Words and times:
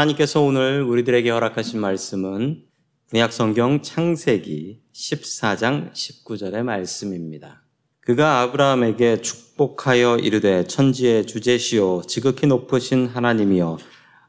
하나님께서 0.00 0.40
오늘 0.40 0.82
우리들에게 0.82 1.28
허락하신 1.28 1.78
말씀은 1.80 2.62
구약 3.10 3.34
성경 3.34 3.82
창세기 3.82 4.80
14장 4.94 5.92
19절의 5.92 6.62
말씀입니다. 6.62 7.62
그가 8.00 8.40
아브라함에게 8.40 9.20
축복하여 9.20 10.16
이르되 10.16 10.64
천지의 10.64 11.26
주제시오 11.26 12.04
지극히 12.06 12.46
높으신 12.46 13.08
하나님이여 13.08 13.76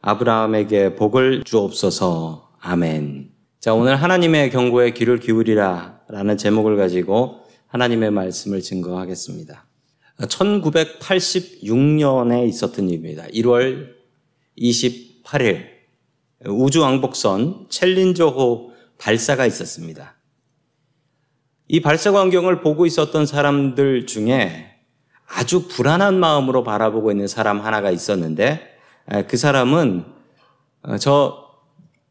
아브라함에게 0.01 0.95
복을 0.95 1.43
주옵소서. 1.45 2.51
아멘. 2.59 3.31
자, 3.61 3.73
오늘 3.73 3.95
하나님의 3.95 4.51
경고에 4.51 4.91
귀를 4.91 5.19
기울이라 5.19 6.01
라는 6.09 6.37
제목을 6.37 6.75
가지고 6.75 7.45
하나님의 7.67 8.11
말씀을 8.11 8.61
증거하겠습니다. 8.61 9.65
1986년에 10.19 12.49
있었던 12.49 12.89
일입니다. 12.89 13.25
1월 13.27 14.01
20 14.57 15.10
8일 15.31 15.65
우주 16.45 16.81
왕복선 16.81 17.67
챌린저호 17.69 18.73
발사가 18.97 19.45
있었습니다. 19.45 20.17
이 21.69 21.79
발사 21.79 22.11
광경을 22.11 22.61
보고 22.61 22.85
있었던 22.85 23.25
사람들 23.25 24.07
중에 24.07 24.75
아주 25.25 25.69
불안한 25.69 26.19
마음으로 26.19 26.63
바라보고 26.63 27.11
있는 27.11 27.27
사람 27.27 27.61
하나가 27.61 27.91
있었는데 27.91 28.77
그 29.29 29.37
사람은 29.37 30.05
어, 30.83 30.97
저 30.97 31.47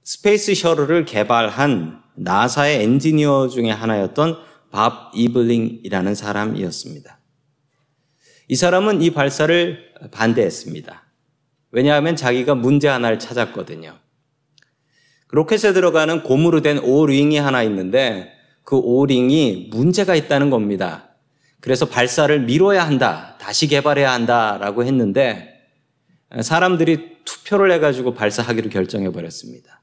space 0.02 0.55
shuttle을 0.55 1.05
개발한 1.05 2.02
나사의 2.14 2.82
엔지니어 2.84 3.49
중에 3.49 3.70
하나였던 3.70 4.38
밥 4.70 5.11
이블링이라는 5.14 6.14
사람이었습니다. 6.14 7.19
이 8.49 8.56
사람은 8.56 9.02
이 9.02 9.11
발사를 9.11 10.11
반대했습니다. 10.11 11.10
왜냐하면 11.70 12.17
자기가 12.17 12.55
문제 12.55 12.88
하나를 12.88 13.19
찾았거든요. 13.19 13.99
로켓에 15.28 15.72
들어가는 15.72 16.22
고무로 16.25 16.62
된 16.62 16.78
오링이 16.78 17.38
하나 17.38 17.62
있는데 17.62 18.32
그 18.64 18.76
오링이 18.76 19.69
문제가 19.70 20.14
있다는 20.14 20.50
겁니다. 20.50 21.11
그래서 21.61 21.87
발사를 21.87 22.40
미뤄야 22.40 22.84
한다. 22.84 23.37
다시 23.38 23.69
개발해야 23.69 24.12
한다라고 24.12 24.84
했는데 24.84 25.61
사람들이 26.43 27.19
투표를 27.25 27.70
해가지고 27.73 28.14
발사하기로 28.14 28.70
결정해 28.70 29.11
버렸습니다. 29.11 29.82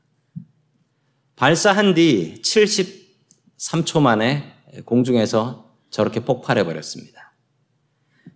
발사한 1.35 1.93
뒤 1.93 2.41
73초 2.41 4.01
만에 4.01 4.53
공중에서 4.85 5.71
저렇게 5.89 6.21
폭발해 6.21 6.63
버렸습니다. 6.63 7.26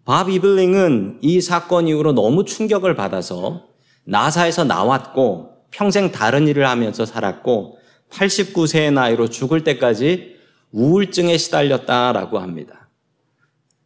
밥 0.06 0.30
이블링은 0.30 1.20
이 1.22 1.42
사건 1.42 1.88
이후로 1.88 2.14
너무 2.14 2.46
충격을 2.46 2.96
받아서 2.96 3.68
나사에서 4.06 4.64
나왔고 4.64 5.52
평생 5.72 6.12
다른 6.12 6.48
일을 6.48 6.68
하면서 6.68 7.06
살았고 7.06 7.78
89세의 8.10 8.94
나이로 8.94 9.30
죽을 9.30 9.64
때까지 9.64 10.36
우울증에 10.72 11.38
시달렸다라고 11.38 12.40
합니다. 12.40 12.90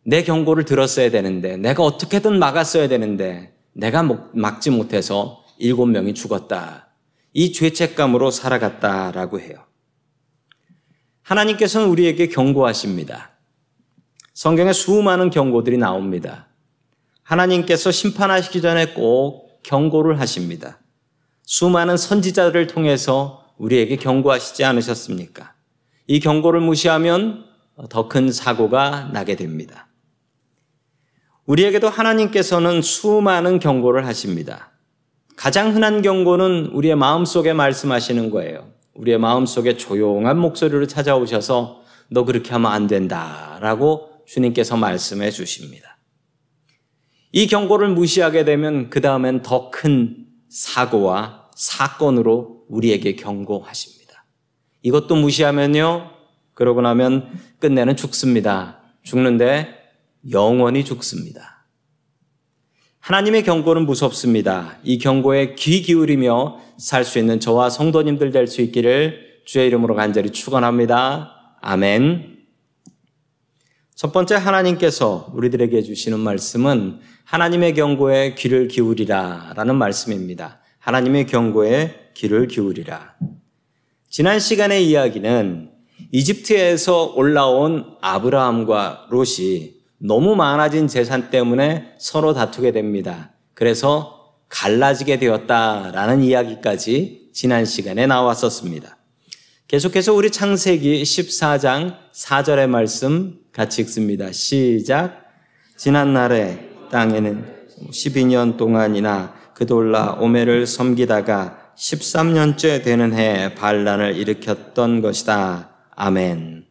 내 0.03 0.23
경고를 0.23 0.65
들었어야 0.65 1.09
되는데, 1.09 1.57
내가 1.57 1.83
어떻게든 1.83 2.37
막았어야 2.37 2.87
되는데, 2.87 3.55
내가 3.73 4.03
막지 4.33 4.69
못해서 4.69 5.43
일곱 5.57 5.87
명이 5.87 6.13
죽었다. 6.13 6.89
이 7.33 7.51
죄책감으로 7.51 8.31
살아갔다라고 8.31 9.39
해요. 9.39 9.57
하나님께서는 11.23 11.87
우리에게 11.87 12.27
경고하십니다. 12.27 13.34
성경에 14.35 14.73
수많은 14.73 15.29
경고들이 15.29 15.77
나옵니다. 15.77 16.47
하나님께서 17.23 17.89
심판하시기 17.89 18.61
전에 18.61 18.93
꼭 18.93 19.63
경고를 19.63 20.19
하십니다. 20.19 20.79
수많은 21.43 21.95
선지자들을 21.95 22.67
통해서 22.67 23.45
우리에게 23.57 23.95
경고하시지 23.95 24.65
않으셨습니까? 24.65 25.53
이 26.07 26.19
경고를 26.19 26.59
무시하면 26.59 27.45
더 27.89 28.09
큰 28.09 28.29
사고가 28.29 29.09
나게 29.13 29.37
됩니다. 29.37 29.87
우리에게도 31.45 31.87
하나님께서는 31.87 32.81
수많은 32.81 33.59
경고를 33.59 34.05
하십니다. 34.05 34.71
가장 35.37 35.73
흔한 35.73 36.01
경고는 36.01 36.71
우리의 36.73 36.97
마음속에 36.97 37.53
말씀하시는 37.53 38.29
거예요. 38.31 38.67
우리의 38.95 39.17
마음속에 39.17 39.77
조용한 39.77 40.37
목소리로 40.37 40.87
찾아오셔서 40.87 41.83
너 42.09 42.25
그렇게 42.25 42.51
하면 42.51 42.71
안 42.71 42.87
된다 42.87 43.59
라고 43.61 44.14
주님께서 44.25 44.77
말씀해 44.77 45.31
주십니다. 45.31 45.97
이 47.31 47.47
경고를 47.47 47.89
무시하게 47.89 48.45
되면 48.45 48.89
그 48.89 49.01
다음엔 49.01 49.41
더 49.41 49.69
큰 49.71 50.25
사고와 50.49 51.49
사건으로 51.55 52.65
우리에게 52.69 53.15
경고하십니다. 53.15 54.25
이것도 54.83 55.15
무시하면요. 55.15 56.11
그러고 56.53 56.81
나면 56.81 57.29
끝내는 57.59 57.95
죽습니다. 57.97 58.81
죽는데 59.03 59.67
영원히 60.31 60.85
죽습니다. 60.85 61.67
하나님의 62.99 63.43
경고는 63.43 63.85
무섭습니다. 63.85 64.79
이 64.83 64.97
경고에 64.97 65.55
귀 65.55 65.81
기울이며 65.81 66.59
살 66.77 67.03
수 67.05 67.19
있는 67.19 67.39
저와 67.39 67.69
성도님들 67.69 68.31
될 68.31 68.47
수 68.47 68.61
있기를 68.61 69.41
주의 69.45 69.67
이름으로 69.67 69.93
간절히 69.95 70.31
축원합니다. 70.31 71.57
아멘. 71.61 72.34
첫 73.95 74.11
번째 74.11 74.35
하나님께서 74.35 75.31
우리들에게 75.33 75.81
주시는 75.81 76.19
말씀은 76.19 76.99
하나님의 77.23 77.73
경고에 77.75 78.35
귀를 78.35 78.67
기울이라 78.67 79.53
라는 79.55 79.77
말씀입니다. 79.77 80.59
하나님의 80.79 81.27
경고에 81.27 82.11
귀를 82.13 82.49
기울이라. 82.49 83.15
지난 84.09 84.39
시간의 84.39 84.85
이야기는 84.89 85.71
이집트에서 86.11 87.13
올라온 87.15 87.95
아브라함과 88.01 89.07
롯이 89.11 89.75
너무 89.97 90.35
많아진 90.35 90.89
재산 90.89 91.29
때문에 91.29 91.93
서로 91.97 92.33
다투게 92.33 92.73
됩니다. 92.73 93.31
그래서 93.53 94.35
갈라지게 94.49 95.19
되었다라는 95.19 96.21
이야기까지 96.21 97.29
지난 97.33 97.63
시간에 97.63 98.07
나왔었습니다. 98.07 98.97
계속해서 99.67 100.13
우리 100.13 100.29
창세기 100.29 101.01
14장 101.01 101.97
4절의 102.13 102.67
말씀 102.67 103.39
같이 103.51 103.81
읽습니다. 103.81 104.31
시작. 104.31 105.25
지난 105.75 106.13
날에 106.13 106.69
땅에는 106.91 107.43
12년 107.89 108.57
동안이나 108.57 109.33
그돌라 109.55 110.17
오메를 110.19 110.67
섬기다가 110.67 111.73
13년째 111.75 112.83
되는 112.83 113.15
해 113.15 113.55
반란을 113.55 114.15
일으켰던 114.17 115.01
것이다. 115.01 115.71
아멘. 115.95 116.67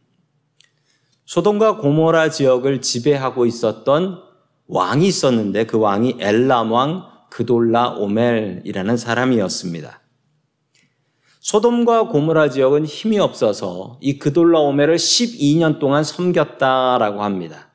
소돔과 1.25 1.79
고모라 1.79 2.29
지역을 2.29 2.79
지배하고 2.79 3.45
있었던 3.45 4.21
왕이 4.67 5.05
있었는데 5.05 5.65
그 5.65 5.77
왕이 5.77 6.15
엘람 6.21 6.71
왕 6.71 7.03
그돌라 7.29 7.95
오멜이라는 7.97 8.95
사람이었습니다. 8.95 10.04
소돔과 11.45 12.07
고모라 12.07 12.49
지역은 12.49 12.87
힘이 12.87 13.19
없어서 13.19 13.99
이 14.01 14.17
그돌라 14.17 14.61
오멜을 14.61 14.95
12년 14.95 15.77
동안 15.77 16.03
섬겼다라고 16.03 17.21
합니다. 17.21 17.69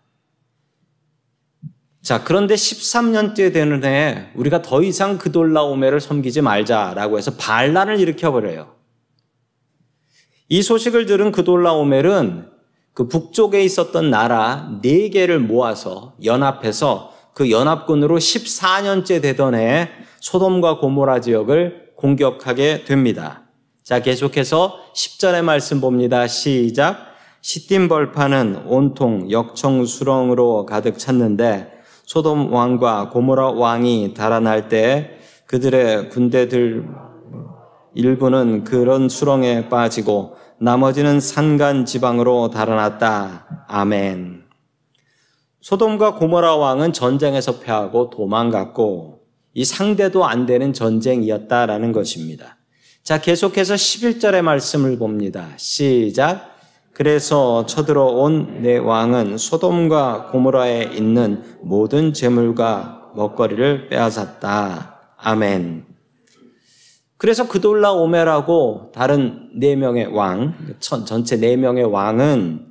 자, 2.02 2.24
그런데 2.24 2.56
13년째 2.56 3.52
되는 3.52 3.84
해에 3.84 4.32
우리가 4.34 4.62
더 4.62 4.82
이상 4.82 5.18
그돌라 5.18 5.62
오멜을 5.62 6.00
섬기지 6.00 6.40
말자라고 6.40 7.16
해서 7.16 7.36
반란을 7.36 8.00
일으켜버려요. 8.00 8.74
이 10.48 10.62
소식을 10.62 11.06
들은 11.06 11.30
그돌라 11.30 11.74
오멜은 11.74 12.48
그 12.92 13.06
북쪽에 13.06 13.62
있었던 13.62 14.10
나라 14.10 14.68
네 14.82 15.10
개를 15.10 15.38
모아서 15.38 16.16
연합해서 16.24 17.14
그 17.34 17.52
연합군으로 17.52 18.18
14년째 18.18 19.22
되던 19.22 19.54
해에 19.54 19.90
소돔과 20.18 20.80
고모라 20.80 21.20
지역을 21.20 21.92
공격하게 21.94 22.82
됩니다. 22.84 23.44
자, 23.90 23.98
계속해서 23.98 24.78
10절의 24.94 25.42
말씀 25.42 25.80
봅니다. 25.80 26.28
시작. 26.28 27.08
시딤 27.40 27.88
벌판은 27.88 28.66
온통 28.66 29.32
역청 29.32 29.84
수렁으로 29.84 30.64
가득 30.64 30.96
찼는데 30.96 31.72
소돔 32.04 32.52
왕과 32.52 33.10
고모라 33.10 33.50
왕이 33.50 34.14
달아날 34.14 34.68
때 34.68 35.18
그들의 35.46 36.10
군대들 36.10 36.86
일부는 37.96 38.62
그런 38.62 39.08
수렁에 39.08 39.68
빠지고 39.68 40.36
나머지는 40.60 41.18
산간 41.18 41.84
지방으로 41.84 42.50
달아났다. 42.50 43.66
아멘. 43.66 44.44
소돔과 45.62 46.14
고모라 46.14 46.54
왕은 46.54 46.92
전쟁에서 46.92 47.58
패하고 47.58 48.10
도망갔고 48.10 49.22
이 49.54 49.64
상대도 49.64 50.26
안 50.26 50.46
되는 50.46 50.72
전쟁이었다라는 50.72 51.90
것입니다. 51.90 52.59
자, 53.02 53.20
계속해서 53.20 53.74
11절의 53.74 54.42
말씀을 54.42 54.98
봅니다. 54.98 55.48
시작. 55.56 56.50
그래서 56.92 57.64
쳐들어온 57.64 58.60
내 58.62 58.76
왕은 58.76 59.38
소돔과 59.38 60.26
고모라에 60.26 60.90
있는 60.92 61.42
모든 61.62 62.12
재물과 62.12 63.12
먹거리를 63.16 63.88
빼앗았다. 63.88 65.00
아멘. 65.16 65.86
그래서 67.16 67.48
그돌라 67.48 67.92
오메라고 67.92 68.92
다른 68.94 69.50
네 69.54 69.76
명의 69.76 70.06
왕, 70.06 70.54
전체 70.78 71.36
네 71.36 71.56
명의 71.56 71.84
왕은 71.84 72.66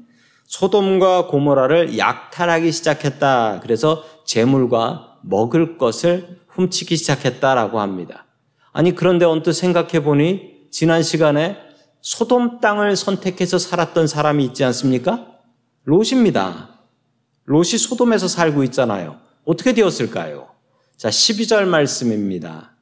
소돔과 0.46 1.28
고모라를 1.28 1.98
약탈하기 1.98 2.72
시작했다. 2.72 3.62
그래서 3.62 4.04
재물과 4.26 5.18
먹을 5.24 5.80
것을 5.80 6.40
훔치기 6.50 6.96
시작했다라고 6.98 7.80
합니다. 7.80 8.26
아니 8.80 8.96
그런데 8.96 9.26
언뜻 9.26 9.52
생각해 9.52 10.04
보니 10.04 10.70
지난 10.72 11.04
시간에 11.04 11.58
소돔 12.00 12.62
땅을 12.62 12.96
선택해서 12.96 13.60
살았던 13.60 14.08
사람이 14.08 14.46
있지 14.46 14.64
않습니까? 14.64 15.28
롯입니다. 15.84 16.80
롯이 17.44 17.72
소돔에서 17.72 18.30
살고 18.30 18.64
있잖아요. 18.64 19.18
어떻게 19.44 19.74
되었을까요? 19.74 20.48
자, 20.96 21.10
12절 21.10 21.66
말씀입니다. 21.66 22.78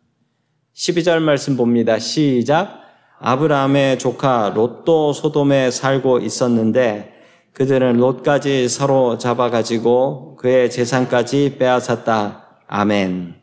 12절 0.75 1.17
말씀 1.19 1.57
봅니다. 1.57 1.97
시작. 1.97 2.79
아브라함의 3.19 3.97
조카 3.97 4.51
롯도 4.53 5.13
소돔에 5.13 5.71
살고 5.71 6.19
있었는데 6.19 7.11
그들은 7.53 7.97
롯까지 7.97 8.69
사로 8.69 9.17
잡아 9.17 9.49
가지고 9.49 10.35
그의 10.35 10.69
재산까지 10.69 11.55
빼앗았다. 11.57 12.59
아멘. 12.67 13.36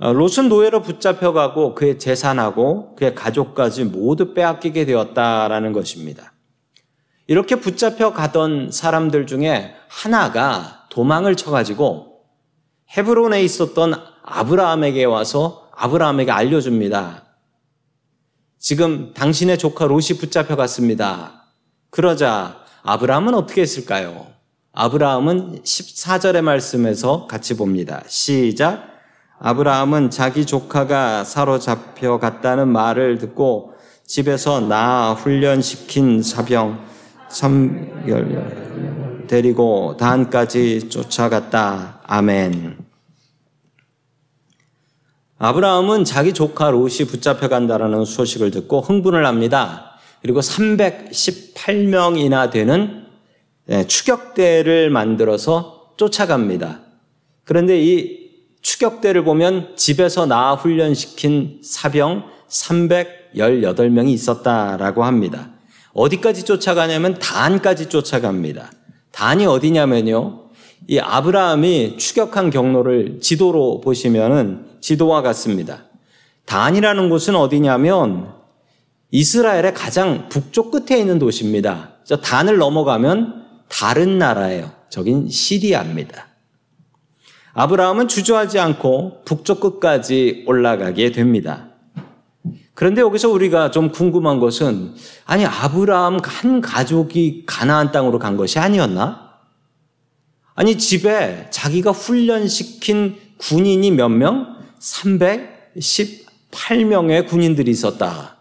어, 0.00 0.14
롯은 0.14 0.48
노예로 0.48 0.80
붙잡혀가고 0.80 1.74
그의 1.74 1.98
재산하고 1.98 2.94
그의 2.96 3.14
가족까지 3.14 3.84
모두 3.84 4.32
빼앗기게 4.32 4.86
되었다라는 4.86 5.74
것입니다. 5.74 6.32
이렇게 7.26 7.56
붙잡혀 7.56 8.12
가던 8.14 8.70
사람들 8.72 9.26
중에 9.26 9.74
하나가 9.88 10.86
도망을 10.88 11.36
쳐가지고 11.36 12.22
헤브론에 12.96 13.42
있었던 13.44 13.94
아브라함에게 14.24 15.04
와서 15.04 15.68
아브라함에게 15.76 16.30
알려줍니다. 16.32 17.24
지금 18.58 19.12
당신의 19.12 19.58
조카 19.58 19.84
롯이 19.84 20.18
붙잡혀 20.18 20.56
갔습니다. 20.56 21.44
그러자 21.90 22.64
아브라함은 22.82 23.34
어떻게 23.34 23.60
했을까요? 23.60 24.28
아브라함은 24.72 25.62
14절의 25.62 26.40
말씀에서 26.40 27.26
같이 27.26 27.54
봅니다. 27.56 28.02
시작. 28.08 28.89
아브라함은 29.42 30.10
자기 30.10 30.44
조카가 30.44 31.24
사로잡혀 31.24 32.18
갔다는 32.18 32.68
말을 32.68 33.16
듣고 33.16 33.72
집에서 34.04 34.60
나 34.60 35.14
훈련시킨 35.14 36.22
사병 36.22 36.78
3열 37.30 39.28
데리고 39.28 39.96
단까지 39.98 40.90
쫓아갔다. 40.90 42.02
아멘. 42.06 42.76
아브라함은 45.38 46.04
자기 46.04 46.34
조카 46.34 46.70
롯이 46.70 47.06
붙잡혀 47.08 47.48
간다라는 47.48 48.04
소식을 48.04 48.50
듣고 48.50 48.82
흥분을 48.82 49.24
합니다. 49.24 49.92
그리고 50.20 50.40
318명이나 50.40 52.50
되는 52.50 53.06
예, 53.70 53.86
추격대를 53.86 54.90
만들어서 54.90 55.94
쫓아갑니다. 55.96 56.80
그런데 57.44 57.82
이 57.82 58.19
추격대를 58.62 59.24
보면 59.24 59.76
집에서 59.76 60.26
나 60.26 60.54
훈련시킨 60.54 61.60
사병 61.62 62.24
318명이 62.48 64.08
있었다라고 64.08 65.04
합니다. 65.04 65.50
어디까지 65.92 66.44
쫓아가냐면 66.44 67.18
단까지 67.18 67.88
쫓아갑니다. 67.88 68.70
단이 69.12 69.46
어디냐면요. 69.46 70.50
이 70.88 70.98
아브라함이 70.98 71.98
추격한 71.98 72.50
경로를 72.50 73.20
지도로 73.20 73.80
보시면은 73.80 74.66
지도와 74.80 75.22
같습니다. 75.22 75.84
단이라는 76.46 77.08
곳은 77.10 77.36
어디냐면 77.36 78.34
이스라엘의 79.10 79.74
가장 79.74 80.28
북쪽 80.28 80.70
끝에 80.70 80.98
있는 80.98 81.18
도시입니다. 81.18 81.96
저 82.04 82.16
단을 82.16 82.58
넘어가면 82.58 83.44
다른 83.68 84.18
나라예요. 84.18 84.72
저긴 84.88 85.28
시리아입니다. 85.28 86.29
아브라함은 87.52 88.08
주저하지 88.08 88.58
않고 88.58 89.22
북쪽 89.24 89.60
끝까지 89.60 90.44
올라가게 90.46 91.12
됩니다. 91.12 91.66
그런데 92.74 93.02
여기서 93.02 93.28
우리가 93.28 93.70
좀 93.70 93.92
궁금한 93.92 94.40
것은 94.40 94.94
아니 95.26 95.44
아브라함 95.44 96.18
한 96.22 96.60
가족이 96.60 97.44
가나안 97.46 97.92
땅으로 97.92 98.18
간 98.18 98.36
것이 98.36 98.58
아니었나? 98.58 99.30
아니 100.54 100.78
집에 100.78 101.48
자기가 101.50 101.90
훈련시킨 101.90 103.16
군인이 103.38 103.90
몇 103.92 104.08
명? 104.08 104.56
318명의 104.80 107.26
군인들이 107.26 107.70
있었다. 107.70 108.36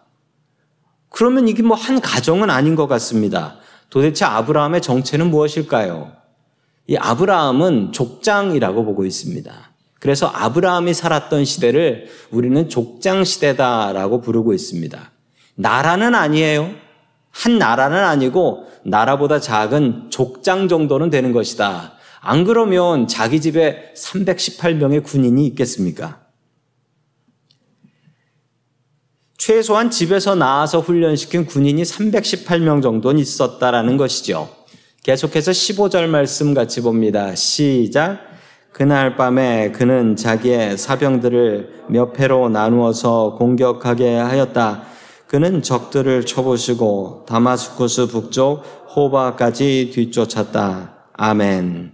그러면 1.09 1.47
이게 1.47 1.63
뭐 1.63 1.75
한 1.75 1.99
가정은 1.99 2.49
아닌 2.49 2.75
것 2.75 2.87
같습니다. 2.87 3.55
도대체 3.89 4.25
아브라함의 4.25 4.81
정체는 4.81 5.31
무엇일까요? 5.31 6.11
이 6.89 6.97
아브라함은 6.97 7.91
족장이라고 7.91 8.83
보고 8.83 9.05
있습니다. 9.05 9.53
그래서 9.99 10.25
아브라함이 10.25 10.95
살았던 10.95 11.45
시대를 11.45 12.07
우리는 12.31 12.67
족장 12.67 13.23
시대다라고 13.23 14.21
부르고 14.21 14.53
있습니다. 14.53 15.11
나라는 15.53 16.15
아니에요. 16.15 16.71
한 17.29 17.59
나라는 17.59 18.03
아니고 18.03 18.65
나라보다 18.83 19.39
작은 19.39 20.09
족장 20.09 20.67
정도는 20.67 21.11
되는 21.11 21.31
것이다. 21.31 21.93
안 22.21 22.43
그러면 22.43 23.07
자기 23.07 23.39
집에 23.39 23.93
318명의 23.95 25.03
군인이 25.03 25.45
있겠습니까? 25.45 26.21
최소한 29.37 29.91
집에서 29.91 30.33
나와서 30.33 30.79
훈련시킨 30.79 31.45
군인이 31.45 31.83
318명 31.83 32.81
정도는 32.81 33.21
있었다라는 33.21 33.97
것이죠. 33.97 34.58
계속해서 35.03 35.51
15절 35.51 36.07
말씀 36.07 36.53
같이 36.53 36.81
봅니다. 36.81 37.33
시작. 37.33 38.19
그날 38.73 39.15
밤에 39.15 39.71
그는 39.71 40.17
자기의 40.17 40.77
사병들을 40.77 41.85
몇 41.87 42.11
패로 42.11 42.49
나누어서 42.49 43.35
공격하게 43.35 44.17
하였다. 44.17 44.83
그는 45.25 45.61
적들을 45.61 46.25
쳐보시고 46.25 47.25
다마스쿠스 47.27 48.07
북쪽 48.07 48.63
호바까지 48.93 49.91
뒤쫓았다. 49.93 50.93
아멘. 51.13 51.93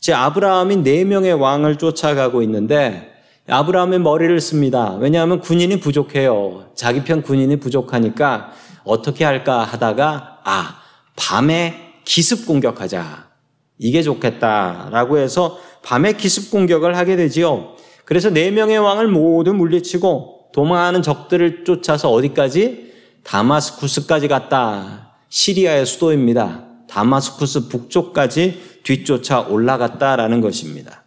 제 0.00 0.14
아브라함이 0.14 0.76
네 0.78 1.04
명의 1.04 1.34
왕을 1.34 1.76
쫓아가고 1.76 2.40
있는데 2.42 3.12
아브라함의 3.46 4.00
머리를 4.00 4.40
씁니다. 4.40 4.96
왜냐하면 4.98 5.40
군인이 5.40 5.80
부족해요. 5.80 6.70
자기 6.74 7.04
편 7.04 7.20
군인이 7.22 7.56
부족하니까 7.56 8.52
어떻게 8.84 9.24
할까 9.24 9.64
하다가 9.64 10.40
아 10.44 10.76
밤에 11.14 11.91
기습 12.04 12.46
공격하자. 12.46 13.30
이게 13.78 14.02
좋겠다라고 14.02 15.18
해서 15.18 15.58
밤에 15.82 16.12
기습 16.12 16.50
공격을 16.50 16.96
하게 16.96 17.16
되지요. 17.16 17.74
그래서 18.04 18.30
네 18.30 18.50
명의 18.50 18.78
왕을 18.78 19.08
모두 19.08 19.52
물리치고 19.52 20.50
도망하는 20.52 21.02
적들을 21.02 21.64
쫓아서 21.64 22.10
어디까지? 22.10 22.92
다마스쿠스까지 23.24 24.28
갔다. 24.28 25.14
시리아의 25.28 25.86
수도입니다. 25.86 26.66
다마스쿠스 26.88 27.68
북쪽까지 27.68 28.80
뒤쫓아 28.82 29.40
올라갔다라는 29.40 30.40
것입니다. 30.40 31.04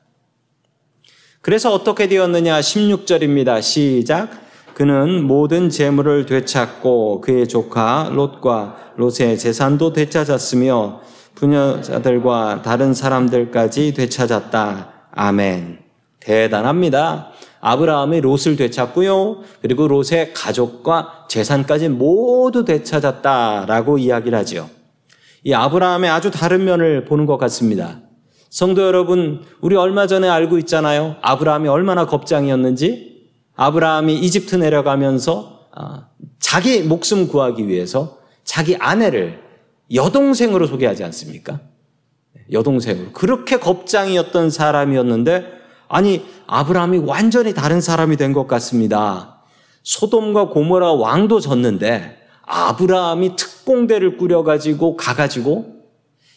그래서 1.41 1.71
어떻게 1.71 2.07
되었느냐? 2.07 2.59
16절입니다. 2.59 3.61
시작. 3.61 4.44
그는 4.75 5.23
모든 5.23 5.69
재물을 5.69 6.25
되찾고 6.25 7.21
그의 7.21 7.47
조카 7.47 8.11
롯과 8.13 8.75
롯의 8.97 9.37
재산도 9.39 9.93
되찾았으며 9.93 10.99
부녀자들과 11.33 12.61
다른 12.61 12.93
사람들까지 12.93 13.93
되찾았다. 13.93 14.89
아멘. 15.11 15.79
대단합니다. 16.19 17.29
아브라함이 17.61 18.19
롯을 18.19 18.57
되찾고요. 18.57 19.43
그리고 19.61 19.87
롯의 19.87 20.33
가족과 20.33 21.25
재산까지 21.29 21.87
모두 21.87 22.65
되찾았다라고 22.65 23.97
이야기를 23.97 24.37
하죠. 24.39 24.69
이 25.45 25.53
아브라함의 25.53 26.09
아주 26.09 26.31
다른 26.31 26.65
면을 26.65 27.05
보는 27.05 27.25
것 27.25 27.37
같습니다. 27.37 28.01
성도 28.49 28.81
여러분, 28.81 29.41
우리 29.61 29.77
얼마 29.77 30.05
전에 30.05 30.27
알고 30.27 30.57
있잖아요. 30.59 31.15
아브라함이 31.21 31.69
얼마나 31.69 32.05
겁장이었는지. 32.05 33.14
아브라함이 33.55 34.15
이집트 34.19 34.55
내려가면서 34.55 35.67
아, 35.73 36.07
자기 36.39 36.81
목숨 36.81 37.27
구하기 37.27 37.67
위해서 37.67 38.19
자기 38.43 38.75
아내를 38.77 39.39
여동생으로 39.93 40.67
소개하지 40.67 41.03
않습니까? 41.05 41.59
여동생으로. 42.51 43.11
그렇게 43.11 43.57
겁장이었던 43.57 44.49
사람이었는데, 44.51 45.45
아니, 45.87 46.25
아브라함이 46.47 46.99
완전히 46.99 47.53
다른 47.53 47.81
사람이 47.81 48.17
된 48.17 48.33
것 48.33 48.47
같습니다. 48.47 49.43
소돔과 49.83 50.49
고모라 50.49 50.93
왕도 50.93 51.39
졌는데, 51.39 52.17
아브라함이 52.45 53.35
특공대를 53.35 54.17
꾸려가지고 54.17 54.95
가가지고 54.97 55.73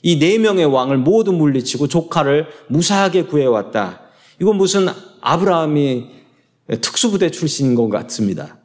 이 0.03 0.19
네 0.19 0.39
명의 0.39 0.65
왕을 0.65 0.97
모두 0.99 1.33
물리치고 1.33 1.89
조카를 1.89 2.47
무사하게 2.69 3.25
구해왔다. 3.25 4.01
이건 4.41 4.57
무슨 4.57 4.87
아브라함이 5.21 6.18
특수부대 6.69 7.31
출신인 7.31 7.75
것 7.75 7.89
같습니다. 7.89 8.59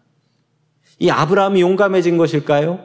이 1.00 1.10
아브라함이 1.10 1.62
용감해진 1.62 2.18
것일까요? 2.18 2.80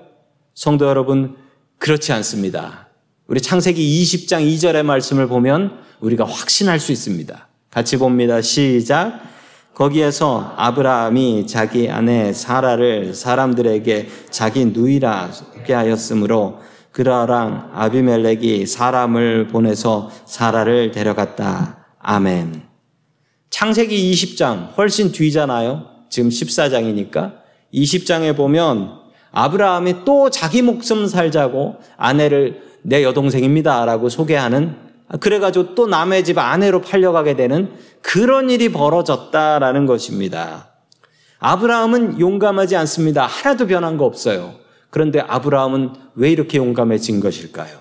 성도 0.54 0.86
여러분, 0.86 1.36
그렇지 1.78 2.12
않습니다. 2.12 2.88
우리 3.26 3.40
창세기 3.40 4.02
20장 4.02 4.46
2절의 4.46 4.84
말씀을 4.84 5.28
보면 5.28 5.78
우리가 6.00 6.24
확신할 6.24 6.80
수 6.80 6.92
있습니다. 6.92 7.48
같이 7.70 7.96
봅니다. 7.96 8.40
시작. 8.40 9.20
거기에서 9.74 10.54
아브라함이 10.56 11.46
자기 11.46 11.88
아내 11.88 12.32
사라를 12.32 13.14
사람들에게 13.14 14.08
자기 14.30 14.64
누이라 14.64 15.30
소개하였으므로 15.30 16.60
그라랑 16.90 17.70
아비멜렉이 17.74 18.66
사람을 18.66 19.46
보내서 19.48 20.10
사라를 20.26 20.90
데려갔다. 20.90 21.86
아멘. 22.00 22.67
창세기 23.58 24.12
20장 24.12 24.76
훨씬 24.78 25.10
뒤잖아요. 25.10 25.84
지금 26.08 26.28
14장이니까 26.28 27.38
20장에 27.74 28.36
보면 28.36 29.00
아브라함이 29.32 30.04
또 30.04 30.30
자기 30.30 30.62
목숨 30.62 31.08
살자고 31.08 31.78
아내를 31.96 32.62
내 32.82 33.02
여동생입니다라고 33.02 34.10
소개하는 34.10 34.76
그래가지고 35.18 35.74
또 35.74 35.88
남의 35.88 36.22
집 36.22 36.38
아내로 36.38 36.82
팔려가게 36.82 37.34
되는 37.34 37.72
그런 38.00 38.48
일이 38.48 38.70
벌어졌다라는 38.70 39.86
것입니다. 39.86 40.74
아브라함은 41.40 42.20
용감하지 42.20 42.76
않습니다. 42.76 43.26
하나도 43.26 43.66
변한 43.66 43.96
거 43.96 44.04
없어요. 44.04 44.54
그런데 44.90 45.18
아브라함은 45.18 45.94
왜 46.14 46.30
이렇게 46.30 46.58
용감해진 46.58 47.18
것일까요? 47.18 47.76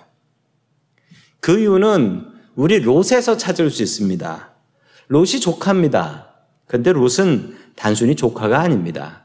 그 1.39 1.59
이유는 1.59 2.25
우리 2.55 2.79
롯에서 2.79 3.37
찾을 3.37 3.69
수 3.69 3.83
있습니다. 3.83 4.56
롯이 5.07 5.39
조카입니다. 5.39 6.27
그런데 6.65 6.91
롯은 6.91 7.57
단순히 7.75 8.15
조카가 8.15 8.59
아닙니다. 8.59 9.23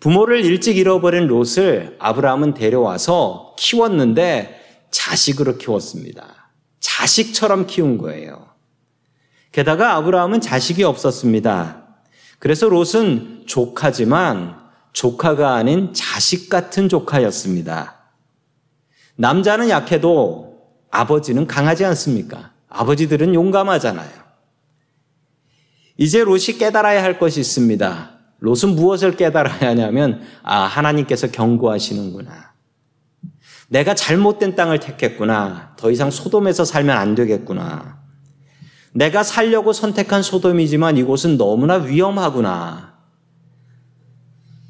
부모를 0.00 0.44
일찍 0.44 0.76
잃어버린 0.76 1.26
롯을 1.26 1.96
아브라함은 1.98 2.54
데려와서 2.54 3.56
키웠는데 3.58 4.60
자식으로 4.90 5.56
키웠습니다. 5.56 6.50
자식처럼 6.80 7.66
키운 7.66 7.96
거예요. 7.96 8.48
게다가 9.52 9.94
아브라함은 9.94 10.40
자식이 10.40 10.84
없었습니다. 10.84 11.84
그래서 12.38 12.68
롯은 12.68 13.44
조카지만 13.46 14.58
조카가 14.92 15.54
아닌 15.54 15.94
자식 15.94 16.50
같은 16.50 16.88
조카였습니다. 16.88 17.96
남자는 19.16 19.70
약해도 19.70 20.68
아버지는 20.90 21.46
강하지 21.46 21.84
않습니까? 21.84 22.52
아버지들은 22.68 23.34
용감하잖아요. 23.34 24.23
이제 25.96 26.24
롯이 26.24 26.58
깨달아야 26.58 27.02
할 27.02 27.18
것이 27.18 27.40
있습니다. 27.40 28.10
롯은 28.40 28.74
무엇을 28.74 29.16
깨달아야 29.16 29.70
하냐면, 29.70 30.22
아, 30.42 30.62
하나님께서 30.62 31.30
경고하시는구나. 31.30 32.52
내가 33.68 33.94
잘못된 33.94 34.54
땅을 34.56 34.80
택했구나. 34.80 35.74
더 35.76 35.90
이상 35.90 36.10
소돔에서 36.10 36.64
살면 36.64 36.96
안 36.96 37.14
되겠구나. 37.14 37.98
내가 38.92 39.22
살려고 39.22 39.72
선택한 39.72 40.22
소돔이지만 40.22 40.96
이곳은 40.98 41.38
너무나 41.38 41.74
위험하구나. 41.74 42.94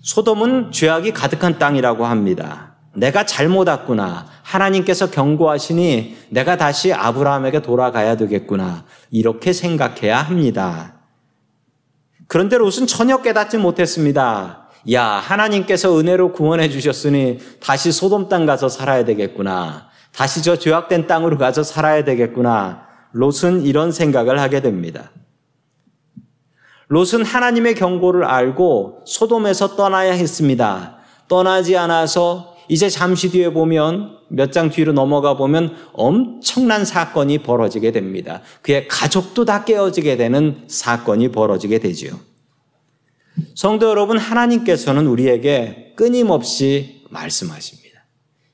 소돔은 0.03 0.73
죄악이 0.73 1.13
가득한 1.13 1.59
땅이라고 1.59 2.07
합니다. 2.07 2.77
내가 2.95 3.27
잘못 3.27 3.69
왔구나. 3.69 4.27
하나님께서 4.43 5.11
경고하시니 5.11 6.17
내가 6.31 6.57
다시 6.57 6.93
아브라함에게 6.93 7.61
돌아가야 7.61 8.17
되겠구나. 8.17 8.85
이렇게 9.11 9.53
생각해야 9.53 10.23
합니다. 10.23 10.94
그런데 12.35 12.59
롯은 12.59 12.89
전혀 12.89 13.23
깨닫지 13.23 13.59
못했습니다. 13.59 14.67
야, 14.91 15.05
하나님께서 15.05 15.97
은혜로 15.97 16.33
구원해 16.33 16.69
주셨으니 16.69 17.39
다시 17.61 17.93
소돔 17.93 18.29
땅 18.29 18.45
가서 18.45 18.69
살아야 18.69 19.05
되겠구나. 19.05 19.87
다시 20.13 20.43
저 20.43 20.59
죄악된 20.59 21.07
땅으로 21.07 21.39
가서 21.39 21.63
살아야 21.63 22.03
되겠구나. 22.03 22.89
롯은 23.13 23.63
이런 23.63 23.93
생각을 23.93 24.41
하게 24.41 24.63
됩니다. 24.63 25.13
롯은 26.89 27.25
하나님의 27.25 27.77
경고를 27.77 28.25
알고 28.25 29.05
소돔에서 29.07 29.77
떠나야 29.77 30.15
했습니다. 30.15 30.97
떠나지 31.29 31.77
않아서 31.77 32.54
이제 32.69 32.89
잠시 32.89 33.31
뒤에 33.31 33.53
보면 33.53 34.19
몇 34.29 34.51
장 34.53 34.71
뒤로 34.71 34.93
넘어가 34.93 35.37
보면 35.37 35.77
엄청난 35.93 36.85
사건이 36.85 37.39
벌어지게 37.39 37.93
됩니다. 37.93 38.41
그의 38.63 38.89
가족도 38.89 39.45
다 39.45 39.65
깨어지게 39.65 40.17
되는 40.17 40.65
사건이 40.69 41.29
벌어지게 41.29 41.79
되지요. 41.79 42.19
성도 43.55 43.89
여러분, 43.89 44.19
하나님께서는 44.19 45.07
우리에게 45.07 45.93
끊임없이 45.97 47.05
말씀하십니다. 47.11 48.05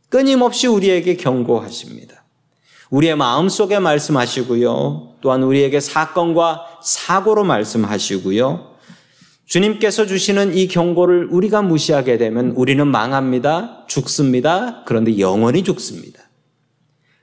끊임없이 0.08 0.66
우리에게 0.66 1.16
경고하십니다. 1.16 2.24
우리의 2.90 3.16
마음 3.16 3.48
속에 3.48 3.78
말씀하시고요. 3.78 5.14
또한 5.20 5.42
우리에게 5.42 5.80
사건과 5.80 6.66
사고로 6.82 7.44
말씀하시고요. 7.44 8.69
주님께서 9.50 10.06
주시는 10.06 10.56
이 10.56 10.68
경고를 10.68 11.26
우리가 11.28 11.60
무시하게 11.60 12.18
되면 12.18 12.52
우리는 12.52 12.86
망합니다. 12.86 13.84
죽습니다. 13.88 14.84
그런데 14.86 15.18
영원히 15.18 15.64
죽습니다. 15.64 16.20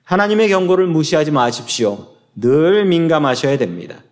하나님의 0.04 0.50
경고를 0.50 0.88
무시하지 0.88 1.32
마십시오. 1.32 2.08
늘 2.36 2.84
민감하셔야 2.84 3.58
됩니다. 3.58 4.04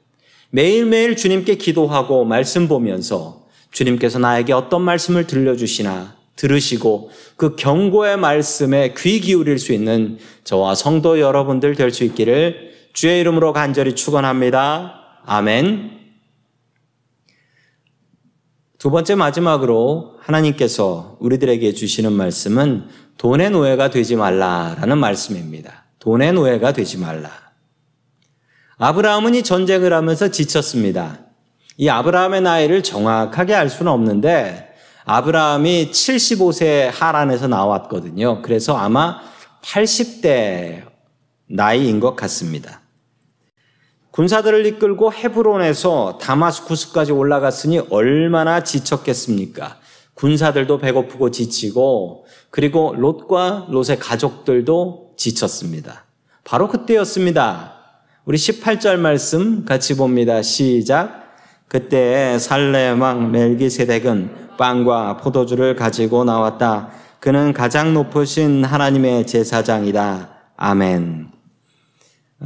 매일매일 0.49 1.17
주님께 1.17 1.55
기도하고 1.55 2.23
말씀 2.23 2.69
보면서 2.69 3.47
주님께서 3.71 4.17
나에게 4.19 4.53
어떤 4.53 4.81
말씀을 4.83 5.27
들려주시나 5.27 6.15
들으시고 6.37 7.11
그 7.35 7.57
경고의 7.57 8.15
말씀에 8.15 8.93
귀 8.97 9.19
기울일 9.19 9.59
수 9.59 9.73
있는 9.73 10.19
저와 10.45 10.75
성도 10.75 11.19
여러분들 11.19 11.75
될 11.75 11.91
수 11.91 12.05
있기를 12.05 12.71
주의 12.93 13.19
이름으로 13.19 13.51
간절히 13.51 13.93
축원합니다. 13.93 15.01
아멘. 15.25 15.94
두 18.85 18.91
번째 18.91 19.15
마지막으로 19.15 20.13
하나님께서 20.19 21.17
우리들에게 21.19 21.73
주시는 21.73 22.13
말씀은 22.13 22.87
돈의 23.17 23.49
노예가 23.49 23.89
되지 23.89 24.15
말라라는 24.15 24.99
말씀입니다. 24.99 25.85
돈의 25.97 26.33
노예가 26.33 26.71
되지 26.71 26.99
말라. 26.99 27.31
아브라함은 28.77 29.33
이 29.33 29.41
전쟁을 29.41 29.91
하면서 29.91 30.27
지쳤습니다. 30.27 31.17
이 31.77 31.89
아브라함의 31.89 32.41
나이를 32.41 32.83
정확하게 32.83 33.55
알 33.55 33.71
수는 33.71 33.91
없는데 33.91 34.75
아브라함이 35.05 35.89
75세 35.89 36.91
하란에서 36.93 37.47
나왔거든요. 37.47 38.43
그래서 38.43 38.77
아마 38.77 39.17
80대 39.63 40.83
나이인 41.47 41.99
것 41.99 42.15
같습니다. 42.15 42.81
군사들을 44.15 44.65
이끌고 44.65 45.11
헤브론에서 45.11 46.19
다마스쿠스까지 46.21 47.11
올라갔으니 47.11 47.79
얼마나 47.89 48.63
지쳤겠습니까? 48.63 49.75
군사들도 50.13 50.77
배고프고 50.77 51.31
지치고 51.31 52.25
그리고 52.49 52.95
롯과 52.97 53.67
롯의 53.69 53.99
가족들도 53.99 55.15
지쳤습니다. 55.17 56.05
바로 56.45 56.69
그때였습니다. 56.69 57.73
우리 58.23 58.37
18절 58.37 58.95
말씀 58.95 59.65
같이 59.65 59.97
봅니다. 59.97 60.41
시작. 60.41 61.35
그때 61.67 62.37
왕 62.97 63.33
멜기세덱은 63.33 64.55
빵과 64.57 65.17
포도주를 65.17 65.75
가지고 65.75 66.23
나왔다. 66.23 66.89
그는 67.19 67.51
가장 67.51 67.93
높으신 67.93 68.63
하나님의 68.63 69.27
제사장이다. 69.27 70.29
아멘. 70.55 71.34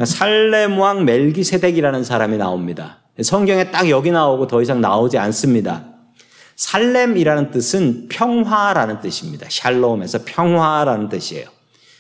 살렘 0.04 0.80
왕 0.80 1.06
멜기세덱이라는 1.06 2.04
사람이 2.04 2.38
나옵니다. 2.38 3.00
성경에 3.22 3.72
딱 3.72 3.90
여기 3.90 4.12
나오고 4.12 4.48
더 4.48 4.62
이상 4.62 4.82
나오지 4.82 5.18
않습니다. 5.18 5.86
살렘이라는 6.56 7.52
뜻은 7.52 8.08
평화라는 8.10 9.00
뜻입니다. 9.02 9.48
샬롬에서 9.50 10.20
평화라는 10.26 11.10
뜻이에요. 11.10 11.48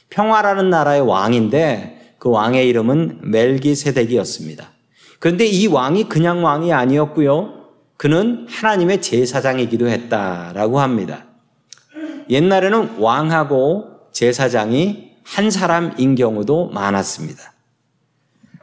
평화라는 0.09 0.69
나라의 0.69 1.01
왕인데 1.01 2.15
그 2.19 2.29
왕의 2.29 2.67
이름은 2.67 3.19
멜기세덱이었습니다. 3.21 4.69
그런데 5.19 5.45
이 5.45 5.67
왕이 5.67 6.09
그냥 6.09 6.43
왕이 6.43 6.73
아니었고요. 6.73 7.53
그는 7.97 8.47
하나님의 8.49 9.01
제사장이기도 9.01 9.87
했다라고 9.87 10.79
합니다. 10.79 11.25
옛날에는 12.29 12.97
왕하고 12.99 14.11
제사장이 14.11 15.11
한 15.23 15.51
사람인 15.51 16.15
경우도 16.15 16.69
많았습니다. 16.69 17.53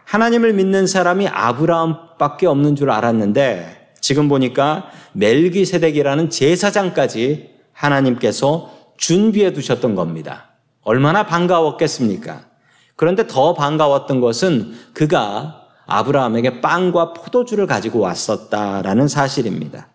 하나님을 0.06 0.52
믿는 0.52 0.86
사람이 0.86 1.26
아브라함밖에 1.28 2.46
없는 2.46 2.76
줄 2.76 2.90
알았는데 2.90 3.94
지금 4.00 4.28
보니까 4.28 4.88
멜기세덱이라는 5.12 6.30
제사장까지 6.30 7.50
하나님께서 7.72 8.70
준비해 8.96 9.52
두셨던 9.52 9.96
겁니다. 9.96 10.50
얼마나 10.82 11.26
반가웠겠습니까? 11.26 12.46
그런데 12.94 13.26
더 13.26 13.54
반가웠던 13.54 14.20
것은 14.20 14.74
그가 14.94 15.66
아브라함에게 15.86 16.60
빵과 16.60 17.12
포도주를 17.12 17.66
가지고 17.66 17.98
왔었다라는 17.98 19.08
사실입니다. 19.08 19.88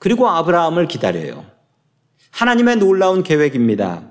그리고 0.00 0.28
아브라함을 0.28 0.88
기다려요. 0.88 1.44
하나님의 2.32 2.76
놀라운 2.76 3.22
계획입니다. 3.22 4.02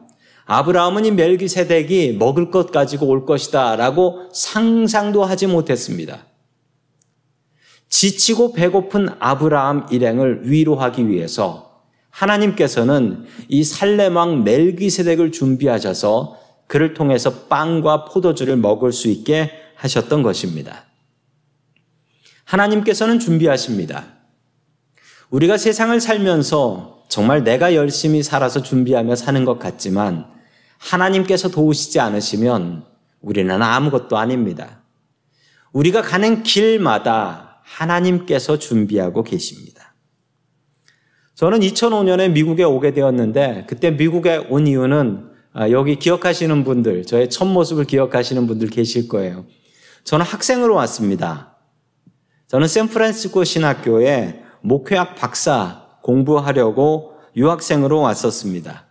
아브라함은 0.52 1.06
이 1.06 1.12
멜기세덱이 1.12 2.18
먹을 2.20 2.52
것 2.52 2.74
가지고 2.74 3.08
올 3.08 3.26
것이다 3.26 3.78
라고 3.78 4.28
상상도 4.34 5.24
하지 5.24 5.48
못했습니다. 5.48 6.26
지치고 7.88 8.52
배고픈 8.52 9.08
아브라함 9.20 9.88
일행을 9.92 10.52
위로하기 10.52 11.08
위해서 11.08 11.84
하나님께서는 12.10 13.28
이 13.48 13.64
살레망 13.64 14.44
멜기세덱을 14.44 15.32
준비하셔서 15.32 16.38
그를 16.68 16.94
통해서 16.94 17.46
빵과 17.48 18.04
포도주를 18.06 18.58
먹을 18.58 18.92
수 18.92 19.08
있게 19.08 19.52
하셨던 19.76 20.22
것입니다. 20.22 20.84
하나님께서는 22.44 23.20
준비하십니다. 23.20 24.04
우리가 25.30 25.56
세상을 25.56 25.98
살면서 26.02 27.06
정말 27.08 27.46
내가 27.46 27.74
열심히 27.74 28.22
살아서 28.22 28.62
준비하며 28.62 29.16
사는 29.16 29.46
것 29.46 29.58
같지만 29.58 30.41
하나님께서 30.82 31.50
도우시지 31.50 32.00
않으시면 32.00 32.86
우리는 33.22 33.62
아무것도 33.62 34.18
아닙니다. 34.18 34.82
우리가 35.72 36.02
가는 36.02 36.44
길마다 36.44 37.62
하나님께서 37.64 38.58
준비하고 38.58 39.24
계십니다. 39.24 39.94
저는 41.36 41.60
2005년에 41.60 42.32
미국에 42.32 42.64
오게 42.64 42.94
되었는데 42.94 43.66
그때 43.68 43.92
미국에 43.92 44.38
온 44.50 44.68
이유는 44.68 45.30
아, 45.54 45.70
여기 45.70 45.98
기억하시는 45.98 46.64
분들, 46.64 47.06
저의 47.06 47.30
첫 47.30 47.46
모습을 47.46 47.84
기억하시는 47.84 48.48
분들 48.48 48.70
계실 48.70 49.10
거예요. 49.10 49.46
저는 50.06 50.26
학생으로 50.26 50.76
왔습니다. 50.76 51.58
저는 52.48 52.68
샌프란시스코 52.68 53.44
신학교에 53.44 54.44
목회학 54.62 55.16
박사 55.16 55.88
공부하려고 56.04 57.18
유학생으로 57.36 58.00
왔었습니다. 58.00 58.91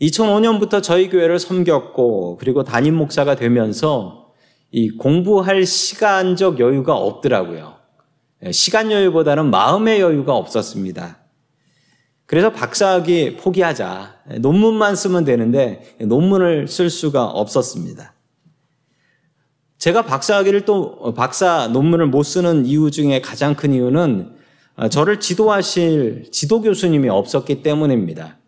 2005년부터 0.00 0.82
저희 0.82 1.08
교회를 1.10 1.38
섬겼고 1.38 2.38
그리고 2.38 2.64
담임 2.64 2.94
목사가 2.94 3.34
되면서 3.34 4.32
이 4.70 4.90
공부할 4.90 5.66
시간적 5.66 6.58
여유가 6.58 6.94
없더라고요. 6.94 7.74
예, 8.44 8.52
시간 8.52 8.90
여유보다는 8.90 9.50
마음의 9.50 10.00
여유가 10.00 10.34
없었습니다. 10.36 11.18
그래서 12.24 12.52
박사학위 12.52 13.36
포기하자. 13.36 14.20
논문만 14.38 14.94
쓰면 14.94 15.24
되는데 15.24 15.96
논문을 16.00 16.68
쓸 16.68 16.88
수가 16.88 17.26
없었습니다. 17.26 18.14
제가 19.78 20.02
박사학위를 20.02 20.64
또 20.64 21.12
박사 21.14 21.66
논문을 21.68 22.06
못 22.06 22.22
쓰는 22.22 22.66
이유 22.66 22.90
중에 22.90 23.20
가장 23.20 23.54
큰 23.54 23.74
이유는 23.74 24.36
저를 24.90 25.18
지도하실 25.18 26.28
지도 26.30 26.60
교수님이 26.60 27.08
없었기 27.08 27.62
때문입니다. 27.62 28.39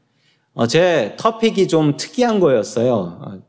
어, 0.54 0.66
제 0.66 1.14
터픽이 1.18 1.66
좀 1.66 1.96
특이한 1.96 2.38
거였어요. 2.38 2.94
어, 2.94 3.42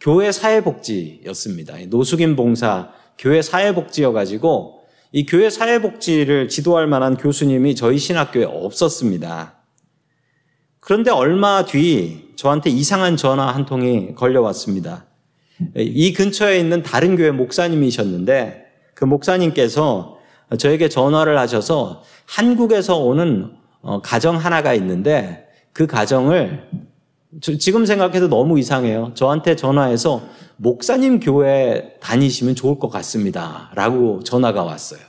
교회 0.00 0.32
사회복지였습니다. 0.32 1.76
노숙인 1.88 2.36
봉사 2.36 2.90
교회 3.18 3.42
사회복지여가지고 3.42 4.80
이 5.12 5.26
교회 5.26 5.50
사회복지를 5.50 6.48
지도할 6.48 6.86
만한 6.86 7.16
교수님이 7.16 7.74
저희 7.74 7.98
신학교에 7.98 8.44
없었습니다. 8.44 9.56
그런데 10.80 11.10
얼마 11.10 11.64
뒤 11.64 12.32
저한테 12.34 12.70
이상한 12.70 13.16
전화 13.16 13.46
한 13.48 13.66
통이 13.66 14.14
걸려왔습니다. 14.14 15.04
이 15.76 16.12
근처에 16.14 16.58
있는 16.58 16.82
다른 16.82 17.14
교회 17.14 17.30
목사님이셨는데 17.30 18.64
그 18.94 19.04
목사님께서 19.04 20.18
저에게 20.58 20.88
전화를 20.88 21.38
하셔서 21.38 22.02
한국에서 22.26 22.98
오는 22.98 23.52
어, 23.82 24.00
가정 24.00 24.36
하나가 24.36 24.74
있는데 24.74 25.46
그 25.72 25.86
가정을 25.86 26.68
지금 27.58 27.86
생각해도 27.86 28.28
너무 28.28 28.58
이상해요. 28.58 29.12
저한테 29.14 29.56
전화해서 29.56 30.22
목사님 30.56 31.20
교회 31.20 31.94
다니시면 32.00 32.54
좋을 32.54 32.78
것 32.78 32.90
같습니다. 32.90 33.70
라고 33.74 34.22
전화가 34.22 34.62
왔어요. 34.62 35.00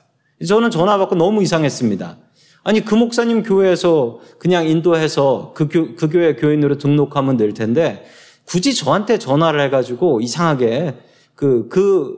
저는 0.47 0.71
전화 0.71 0.97
받고 0.97 1.15
너무 1.15 1.43
이상했습니다. 1.43 2.17
아니, 2.63 2.86
그 2.86 2.95
목사님 2.95 3.43
교회에서 3.43 4.19
그냥 4.39 4.65
인도해서 4.67 5.52
그, 5.54 5.67
교, 5.67 5.95
그 5.95 6.08
교회 6.08 6.36
교인으로 6.36 6.78
등록하면 6.78 7.36
될 7.36 7.54
텐데 7.54 8.06
굳이 8.45 8.73
저한테 8.73 9.19
전화를 9.19 9.60
해가지고 9.62 10.21
이상하게 10.21 10.95
그, 11.36 11.67
그 11.67 12.17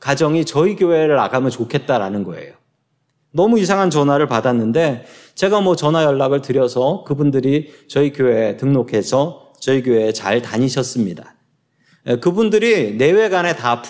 가정이 0.00 0.44
저희 0.44 0.74
교회를 0.74 1.14
나가면 1.14 1.50
좋겠다라는 1.50 2.24
거예요. 2.24 2.54
너무 3.34 3.58
이상한 3.58 3.90
전화를 3.90 4.28
받았는데 4.28 5.06
제가 5.34 5.60
뭐 5.60 5.74
전화 5.74 6.04
연락을 6.04 6.40
드려서 6.40 7.02
그분들이 7.04 7.72
저희 7.88 8.12
교회에 8.12 8.56
등록해서 8.56 9.52
저희 9.58 9.82
교회에 9.82 10.12
잘 10.12 10.40
다니셨습니다. 10.40 11.34
예, 12.06 12.16
그분들이 12.16 12.94
내외간에 12.94 13.56
다 13.56 13.82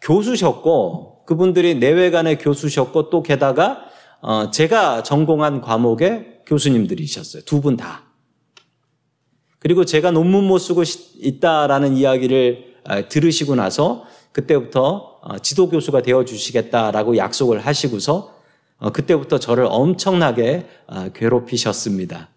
교수셨고 0.00 1.24
그분들이 1.24 1.76
내외간에 1.76 2.36
교수셨고 2.36 3.10
또 3.10 3.22
게다가 3.22 3.84
어, 4.20 4.50
제가 4.50 5.02
전공한 5.04 5.60
과목의 5.60 6.40
교수님들이셨어요. 6.46 7.42
두 7.44 7.60
분 7.60 7.76
다. 7.76 8.02
그리고 9.60 9.84
제가 9.84 10.10
논문 10.10 10.44
못 10.44 10.58
쓰고 10.58 10.82
있다라는 11.20 11.96
이야기를 11.96 12.74
아, 12.84 13.08
들으시고 13.08 13.54
나서 13.54 14.04
그때부터 14.32 15.20
어, 15.22 15.38
지도 15.38 15.68
교수가 15.68 16.02
되어 16.02 16.24
주시겠다라고 16.24 17.16
약속을 17.16 17.60
하시고서 17.60 18.14
어, 18.16 18.33
그때부터 18.92 19.38
저를 19.38 19.66
엄청나게 19.68 20.66
어, 20.86 21.08
괴롭히셨습니다. 21.14 22.28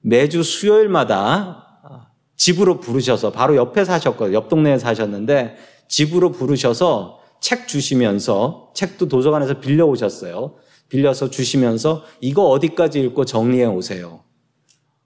매주 0.00 0.42
수요일마다 0.42 1.80
어, 1.84 2.00
집으로 2.36 2.80
부르셔서 2.80 3.32
바로 3.32 3.56
옆에 3.56 3.84
사셨거든요. 3.84 4.36
옆 4.36 4.48
동네에 4.48 4.78
사셨는데 4.78 5.56
집으로 5.88 6.32
부르셔서 6.32 7.20
책 7.40 7.68
주시면서 7.68 8.72
책도 8.74 9.08
도서관에서 9.08 9.60
빌려 9.60 9.86
오셨어요. 9.86 10.56
빌려서 10.88 11.30
주시면서 11.30 12.04
이거 12.20 12.48
어디까지 12.48 13.00
읽고 13.00 13.24
정리해 13.24 13.66
오세요. 13.66 14.24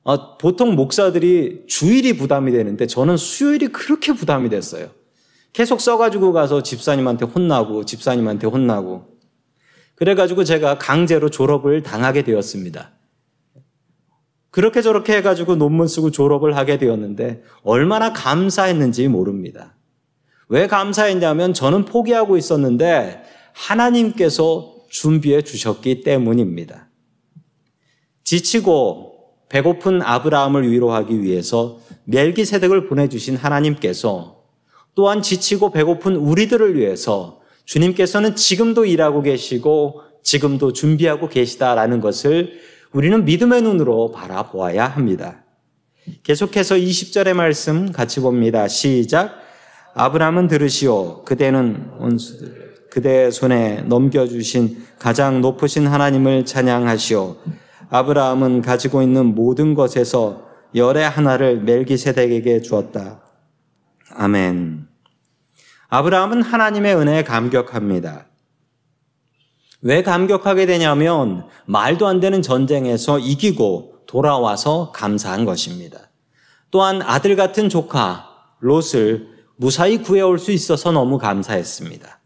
어, 0.05 0.37
보통 0.37 0.75
목사들이 0.75 1.65
주일이 1.69 2.17
부담이 2.17 2.51
되는데 2.53 2.87
저는 2.87 3.17
수요일이 3.17 3.69
그렇게 3.69 4.13
부담이 4.13 4.49
됐어요. 4.49 4.89
계속 5.53 5.81
써가지고 5.81 6.33
가서 6.33 6.63
집사님한테 6.63 7.27
혼나고 7.27 7.85
집사님한테 7.85 8.47
혼나고 8.47 9.07
그래가지고 10.03 10.43
제가 10.43 10.79
강제로 10.79 11.31
졸업을 11.31 11.85
당하게 11.85 12.25
되었습니다. 12.25 12.91
그렇게 14.51 14.83
저렇게 14.83 15.19
해가지고 15.19 15.55
논문 15.55 15.87
쓰고 15.87 16.11
졸업을 16.11 16.57
하게 16.57 16.77
되었는데 16.77 17.45
얼마나 17.62 18.12
감사했는지 18.12 19.07
모릅니다. 19.07 19.77
왜 20.49 20.67
감사했냐면 20.67 21.55
저는 21.55 21.85
포기하고 21.85 22.37
있었는데 22.37 23.23
하나님께서 23.53 24.75
준비해 24.91 25.43
주셨기 25.43 26.01
때문입니다. 26.01 26.88
지치고 28.25 29.37
배고픈 29.51 30.03
아브라함을 30.03 30.69
위로하기 30.69 31.23
위해서 31.23 31.79
멜기세덱을 32.07 32.88
보내주신 32.88 33.37
하나님께서 33.37 34.43
또한 34.97 35.23
지치고 35.23 35.71
배고픈 35.71 36.17
우리들을 36.17 36.77
위해서 36.77 37.42
주님께서는 37.64 38.37
지금도 38.37 38.85
일하고 38.85 39.22
계시고 39.22 40.03
지금도 40.22 40.72
준비하고 40.72 41.29
계시다라는 41.29 42.01
것을 42.01 42.61
우리는 42.92 43.25
믿음의 43.25 43.62
눈으로 43.62 44.12
바라보아야 44.12 44.87
합니다. 44.87 45.44
계속해서 46.22 46.77
20절의 46.77 47.35
말씀 47.35 47.92
같이 47.92 48.20
봅니다. 48.20 48.68
시작. 48.68 49.40
아브라함은 49.94 50.48
들으시오. 50.48 51.22
그대는 51.25 51.90
원수들, 51.98 52.87
그대 52.90 53.31
손에 53.31 53.83
넘겨주신 53.83 54.85
가장 54.98 55.40
높으신 55.40 55.87
하나님을 55.87 56.44
찬양하시오. 56.44 57.37
아브라함은 57.90 58.62
가지고 58.62 59.03
있는 59.03 59.35
모든 59.35 59.75
것에서 59.75 60.48
열의 60.75 61.09
하나를 61.09 61.62
멜기세덱에게 61.62 62.62
주었다. 62.62 63.22
아멘. 64.11 64.92
아브라함은 65.95 66.41
하나님의 66.41 66.97
은혜에 66.97 67.23
감격합니다. 67.23 68.25
왜 69.83 70.03
감격하게 70.03 70.65
되냐면 70.65 71.47
말도 71.67 72.07
안 72.07 72.19
되는 72.19 72.41
전쟁에서 72.41 73.19
이기고 73.19 73.97
돌아와서 74.07 74.91
감사한 74.93 75.45
것입니다. 75.45 76.09
또한 76.71 77.03
아들 77.03 77.37
같은 77.37 77.69
조카 77.69 78.27
롯을 78.61 79.29
무사히 79.57 79.99
구해올 79.99 80.39
수 80.39 80.51
있어서 80.51 80.93
너무 80.93 81.19
감사했습니다. 81.19 82.21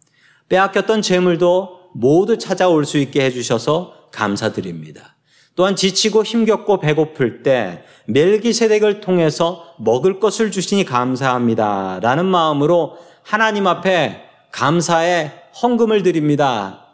빼앗겼던 0.49 1.03
재물도 1.03 1.91
모두 1.93 2.39
찾아올 2.39 2.85
수 2.85 2.99
있게 2.99 3.25
해주셔서 3.25 4.11
감사드립니다. 4.13 5.17
또한 5.57 5.75
지치고 5.75 6.23
힘겹고 6.23 6.79
배고플 6.79 7.43
때 7.43 7.83
멜기세덱을 8.07 9.01
통해서 9.01 9.75
먹을 9.81 10.21
것을 10.21 10.53
주시니 10.53 10.85
감사합니다. 10.85 11.99
라는 12.01 12.27
마음으로 12.27 12.99
하나님 13.27 13.67
앞에 13.67 14.23
감사의 14.53 15.33
헌금을 15.61 16.05
드립니다. 16.05 16.87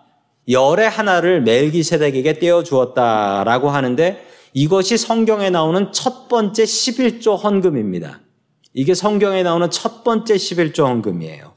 열의 0.49 0.88
하나를 0.88 1.42
멜기세덱에게 1.42 2.38
떼어 2.38 2.62
주었다라고 2.62 3.68
하는데 3.68 4.27
이것이 4.55 4.97
성경에 4.97 5.51
나오는 5.51 5.92
첫 5.92 6.29
번째 6.29 6.64
11조 6.64 7.38
헌금입니다. 7.38 8.21
이게 8.73 8.95
성경에 8.95 9.42
나오는 9.42 9.71
첫 9.71 10.05
번째 10.05 10.35
11조 10.37 10.85
헌금이에요. 10.87 11.53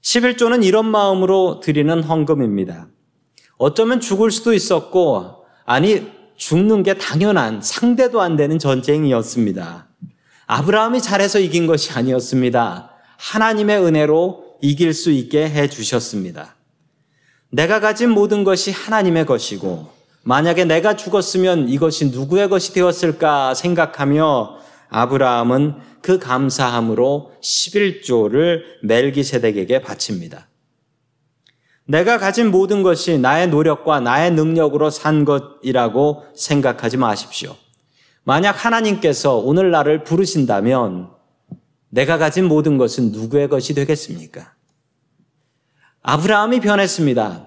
11조는 0.00 0.64
이런 0.64 0.86
마음으로 0.86 1.58
드리는 1.58 2.04
헌금입니다. 2.04 2.86
어쩌면 3.58 3.98
죽을 4.00 4.30
수도 4.30 4.52
있었고, 4.52 5.44
아니, 5.64 6.06
죽는 6.36 6.84
게 6.84 6.94
당연한 6.94 7.60
상대도 7.60 8.20
안 8.20 8.36
되는 8.36 8.60
전쟁이었습니다. 8.60 9.88
아브라함이 10.46 11.02
잘해서 11.02 11.40
이긴 11.40 11.66
것이 11.66 11.92
아니었습니다. 11.92 12.95
하나님의 13.16 13.78
은혜로 13.82 14.58
이길 14.62 14.94
수 14.94 15.10
있게 15.10 15.48
해 15.48 15.68
주셨습니다. 15.68 16.56
내가 17.50 17.80
가진 17.80 18.10
모든 18.10 18.44
것이 18.44 18.70
하나님의 18.70 19.26
것이고 19.26 19.88
만약에 20.22 20.64
내가 20.64 20.96
죽었으면 20.96 21.68
이것이 21.68 22.10
누구의 22.10 22.48
것이 22.48 22.72
되었을까 22.72 23.54
생각하며 23.54 24.58
아브라함은 24.88 25.74
그 26.02 26.18
감사함으로 26.18 27.32
11조를 27.42 28.62
멜기세덱에게 28.82 29.82
바칩니다. 29.82 30.48
내가 31.84 32.18
가진 32.18 32.50
모든 32.50 32.82
것이 32.82 33.18
나의 33.18 33.48
노력과 33.48 34.00
나의 34.00 34.32
능력으로 34.32 34.90
산 34.90 35.24
것이라고 35.24 36.24
생각하지 36.34 36.96
마십시오. 36.96 37.54
만약 38.24 38.64
하나님께서 38.64 39.36
오늘 39.36 39.70
나를 39.70 40.02
부르신다면 40.02 41.15
내가 41.96 42.18
가진 42.18 42.44
모든 42.44 42.76
것은 42.76 43.10
누구의 43.10 43.48
것이 43.48 43.72
되겠습니까? 43.72 44.52
아브라함이 46.02 46.60
변했습니다. 46.60 47.46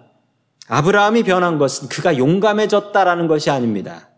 아브라함이 0.67 1.21
변한 1.21 1.59
것은 1.59 1.88
그가 1.88 2.17
용감해졌다라는 2.17 3.27
것이 3.27 3.51
아닙니다. 3.51 4.09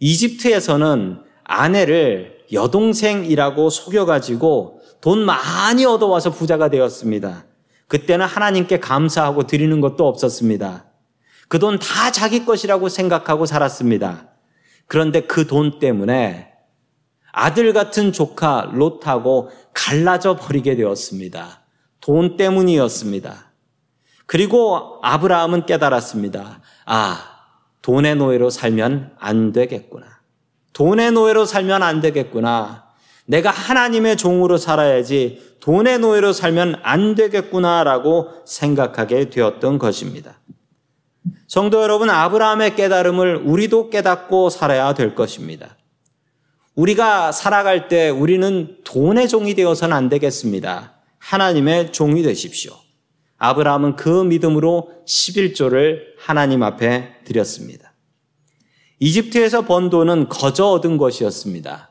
이집트에서는 0.00 1.20
아내를 1.44 2.38
여동생이라고 2.52 3.70
속여가지고 3.70 4.80
돈 5.00 5.24
많이 5.24 5.84
얻어와서 5.84 6.30
부자가 6.32 6.68
되었습니다. 6.68 7.44
그때는 7.86 8.26
하나님께 8.26 8.80
감사하고 8.80 9.46
드리는 9.46 9.80
것도 9.80 10.08
없었습니다. 10.08 10.86
그 11.48 11.58
돈 11.60 11.78
다 11.78 12.10
자기 12.10 12.44
것이라고 12.44 12.88
생각하고 12.88 13.46
살았습니다. 13.46 14.26
그런데 14.88 15.20
그 15.20 15.46
돈 15.46 15.78
때문에 15.78 16.51
아들 17.32 17.72
같은 17.72 18.12
조카 18.12 18.70
롯하고 18.72 19.50
갈라져 19.72 20.36
버리게 20.36 20.76
되었습니다. 20.76 21.62
돈 22.00 22.36
때문이었습니다. 22.36 23.52
그리고 24.26 24.98
아브라함은 25.02 25.66
깨달았습니다. 25.66 26.60
아, 26.86 27.32
돈의 27.80 28.16
노예로 28.16 28.50
살면 28.50 29.16
안 29.18 29.52
되겠구나. 29.52 30.06
돈의 30.72 31.12
노예로 31.12 31.44
살면 31.44 31.82
안 31.82 32.00
되겠구나. 32.00 32.84
내가 33.26 33.50
하나님의 33.50 34.16
종으로 34.16 34.56
살아야지 34.56 35.56
돈의 35.60 36.00
노예로 36.00 36.32
살면 36.32 36.80
안 36.82 37.14
되겠구나라고 37.14 38.30
생각하게 38.44 39.30
되었던 39.30 39.78
것입니다. 39.78 40.38
성도 41.46 41.82
여러분, 41.82 42.10
아브라함의 42.10 42.74
깨달음을 42.74 43.42
우리도 43.44 43.90
깨닫고 43.90 44.50
살아야 44.50 44.94
될 44.94 45.14
것입니다. 45.14 45.76
우리가 46.74 47.32
살아갈 47.32 47.88
때 47.88 48.08
우리는 48.08 48.76
돈의 48.84 49.28
종이 49.28 49.54
되어서는 49.54 49.94
안 49.94 50.08
되겠습니다. 50.08 50.94
하나님의 51.18 51.92
종이 51.92 52.22
되십시오. 52.22 52.72
아브라함은 53.38 53.96
그 53.96 54.24
믿음으로 54.24 54.90
11조를 55.06 55.98
하나님 56.18 56.62
앞에 56.62 57.16
드렸습니다. 57.24 57.92
이집트에서 59.00 59.62
번 59.62 59.90
돈은 59.90 60.28
거저 60.28 60.66
얻은 60.66 60.96
것이었습니다. 60.96 61.90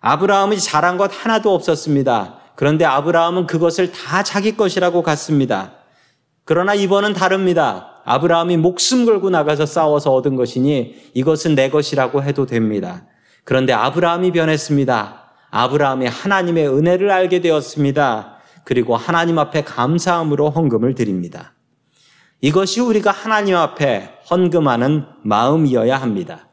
아브라함이 0.00 0.58
잘한 0.58 0.98
것 0.98 1.10
하나도 1.12 1.54
없었습니다. 1.54 2.40
그런데 2.56 2.84
아브라함은 2.84 3.46
그것을 3.46 3.92
다 3.92 4.22
자기 4.22 4.56
것이라고 4.56 5.02
갔습니다. 5.02 5.76
그러나 6.44 6.74
이번은 6.74 7.12
다릅니다. 7.12 8.02
아브라함이 8.04 8.56
목숨 8.56 9.04
걸고 9.04 9.30
나가서 9.30 9.66
싸워서 9.66 10.12
얻은 10.12 10.36
것이니 10.36 11.10
이것은 11.14 11.54
내 11.54 11.70
것이라고 11.70 12.22
해도 12.22 12.46
됩니다. 12.46 13.06
그런데 13.46 13.72
아브라함이 13.72 14.32
변했습니다. 14.32 15.22
아브라함이 15.50 16.06
하나님의 16.08 16.68
은혜를 16.68 17.12
알게 17.12 17.40
되었습니다. 17.40 18.38
그리고 18.64 18.96
하나님 18.96 19.38
앞에 19.38 19.62
감사함으로 19.62 20.50
헌금을 20.50 20.96
드립니다. 20.96 21.54
이것이 22.40 22.80
우리가 22.80 23.12
하나님 23.12 23.54
앞에 23.56 24.18
헌금하는 24.28 25.06
마음이어야 25.22 25.96
합니다. 25.96 26.48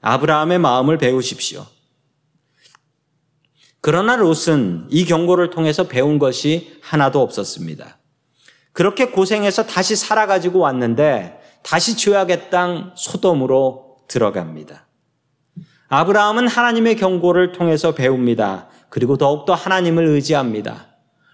아브라함의 0.00 0.60
마음을 0.60 0.98
배우십시오. 0.98 1.66
그러나 3.80 4.14
롯은 4.14 4.86
이 4.90 5.04
경고를 5.04 5.50
통해서 5.50 5.88
배운 5.88 6.20
것이 6.20 6.78
하나도 6.80 7.20
없었습니다. 7.22 7.98
그렇게 8.72 9.10
고생해서 9.10 9.66
다시 9.66 9.96
살아가지고 9.96 10.60
왔는데 10.60 11.40
다시 11.64 11.96
죄악의 11.96 12.50
땅 12.50 12.92
소돔으로 12.94 13.96
들어갑니다. 14.06 14.85
아브라함은 15.88 16.48
하나님의 16.48 16.96
경고를 16.96 17.52
통해서 17.52 17.92
배웁니다. 17.94 18.68
그리고 18.88 19.16
더욱더 19.16 19.54
하나님을 19.54 20.06
의지합니다. 20.06 20.86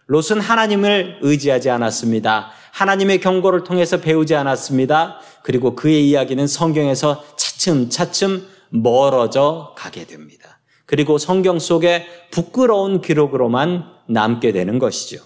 롯은 0.07 0.41
하나님을 0.41 1.21
의지하지 1.23 1.71
않았습니다. 1.71 2.51
하나님의 2.73 3.21
경고를 3.21 3.65
통해서 3.65 3.99
배우지 3.99 4.35
않았습니다. 4.35 5.21
그리고 5.43 5.75
그의 5.75 6.09
이야기는 6.09 6.47
성경에서 6.47 7.25
차츰 7.37 7.88
차츰 7.88 8.47
멀어져 8.71 9.75
가게 9.77 10.05
됩니다. 10.05 10.61
그리고 10.87 11.19
성경 11.19 11.59
속에 11.59 12.07
부끄러운 12.31 13.01
기록으로만 13.01 13.85
남게 14.09 14.53
되는 14.53 14.79
것이죠. 14.79 15.23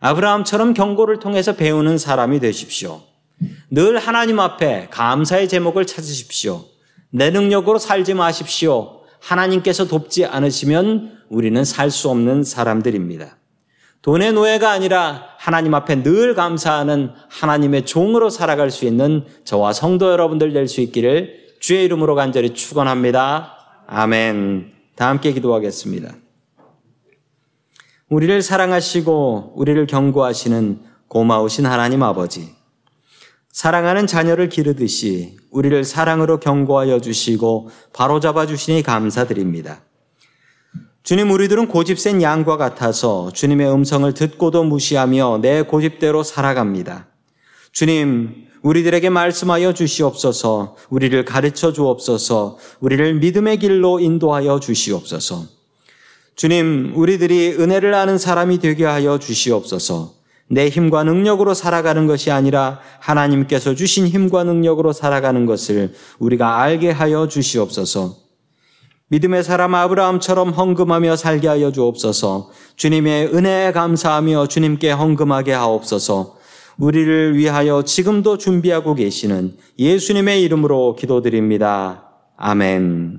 아브라함처럼 0.00 0.74
경고를 0.74 1.18
통해서 1.18 1.54
배우는 1.56 1.98
사람이 1.98 2.38
되십시오. 2.40 3.02
늘 3.70 3.98
하나님 3.98 4.38
앞에 4.38 4.88
감사의 4.90 5.48
제목을 5.48 5.86
찾으십시오. 5.86 6.64
내 7.10 7.30
능력으로 7.30 7.78
살지 7.78 8.14
마십시오. 8.14 9.00
하나님께서 9.20 9.86
돕지 9.86 10.26
않으시면 10.26 11.18
우리는 11.28 11.64
살 11.64 11.90
수 11.90 12.08
없는 12.10 12.44
사람들입니다. 12.44 13.36
돈의 14.02 14.32
노예가 14.32 14.70
아니라 14.70 15.24
하나님 15.38 15.74
앞에 15.74 16.02
늘 16.02 16.34
감사하는 16.34 17.10
하나님의 17.28 17.84
종으로 17.84 18.30
살아갈 18.30 18.70
수 18.70 18.84
있는 18.84 19.24
저와 19.44 19.72
성도 19.72 20.10
여러분들 20.10 20.52
될 20.52 20.68
수 20.68 20.80
있기를 20.80 21.48
주의 21.60 21.84
이름으로 21.84 22.14
간절히 22.14 22.54
축원합니다. 22.54 23.84
아멘. 23.88 24.72
다 24.94 25.08
함께 25.08 25.32
기도하겠습니다. 25.32 26.14
우리를 28.08 28.40
사랑하시고 28.40 29.54
우리를 29.56 29.86
경고하시는 29.86 30.80
고마우신 31.08 31.66
하나님 31.66 32.02
아버지. 32.02 32.57
사랑하는 33.58 34.06
자녀를 34.06 34.48
기르듯이 34.48 35.36
우리를 35.50 35.82
사랑으로 35.82 36.38
경고하여 36.38 37.00
주시고 37.00 37.70
바로잡아 37.92 38.46
주시니 38.46 38.84
감사드립니다. 38.84 39.80
주님, 41.02 41.32
우리들은 41.32 41.66
고집센 41.66 42.22
양과 42.22 42.56
같아서 42.56 43.32
주님의 43.32 43.68
음성을 43.68 44.14
듣고도 44.14 44.62
무시하며 44.62 45.40
내 45.42 45.62
고집대로 45.62 46.22
살아갑니다. 46.22 47.08
주님, 47.72 48.46
우리들에게 48.62 49.10
말씀하여 49.10 49.74
주시옵소서, 49.74 50.76
우리를 50.88 51.24
가르쳐 51.24 51.72
주옵소서, 51.72 52.58
우리를 52.78 53.14
믿음의 53.14 53.58
길로 53.58 53.98
인도하여 53.98 54.60
주시옵소서. 54.60 55.46
주님, 56.36 56.92
우리들이 56.94 57.56
은혜를 57.58 57.92
아는 57.92 58.18
사람이 58.18 58.60
되게 58.60 58.84
하여 58.84 59.18
주시옵소서. 59.18 60.17
내 60.50 60.68
힘과 60.68 61.04
능력으로 61.04 61.54
살아가는 61.54 62.06
것이 62.06 62.30
아니라 62.30 62.80
하나님께서 63.00 63.74
주신 63.74 64.06
힘과 64.06 64.44
능력으로 64.44 64.92
살아가는 64.92 65.46
것을 65.46 65.94
우리가 66.18 66.60
알게 66.60 66.90
하여 66.90 67.28
주시옵소서. 67.28 68.16
믿음의 69.10 69.42
사람 69.42 69.74
아브라함처럼 69.74 70.50
헌금하며 70.50 71.16
살게 71.16 71.48
하여 71.48 71.72
주옵소서. 71.72 72.50
주님의 72.76 73.34
은혜에 73.34 73.72
감사하며 73.72 74.48
주님께 74.48 74.90
헌금하게 74.92 75.52
하옵소서. 75.52 76.36
우리를 76.78 77.36
위하여 77.36 77.82
지금도 77.82 78.38
준비하고 78.38 78.94
계시는 78.94 79.56
예수님의 79.78 80.42
이름으로 80.42 80.94
기도드립니다. 80.94 82.04
아멘. 82.36 83.16